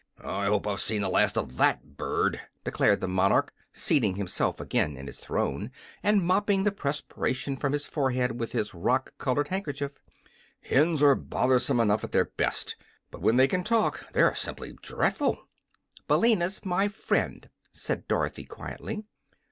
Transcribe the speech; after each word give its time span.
"I 0.23 0.47
hope 0.47 0.65
I've 0.65 0.79
seen 0.79 1.03
the 1.03 1.09
last 1.09 1.37
of 1.37 1.57
THAT 1.57 1.95
bird," 1.95 2.41
declared 2.63 3.01
the 3.01 3.07
monarch, 3.07 3.53
seating 3.71 4.15
himself 4.15 4.59
again 4.59 4.97
in 4.97 5.05
his 5.05 5.19
throne 5.19 5.69
and 6.01 6.25
mopping 6.25 6.63
the 6.63 6.71
perspiration 6.71 7.55
from 7.55 7.71
his 7.73 7.85
forehead 7.85 8.39
with 8.39 8.51
his 8.51 8.73
rock 8.73 9.13
colored 9.19 9.49
handkerchief. 9.49 9.99
"Hens 10.59 11.03
are 11.03 11.13
bothersome 11.13 11.79
enough 11.79 12.03
at 12.03 12.13
their 12.13 12.25
best, 12.25 12.75
but 13.11 13.21
when 13.21 13.37
they 13.37 13.47
can 13.47 13.63
talk 13.63 14.11
they're 14.11 14.33
simply 14.33 14.73
dreadful." 14.81 15.37
"Billina's 16.07 16.65
my 16.65 16.87
friend," 16.87 17.47
said 17.71 18.07
Dorothy 18.07 18.45
quietly. 18.45 19.03